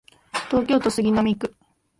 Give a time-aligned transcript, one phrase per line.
[0.49, 1.53] 東京都杉並区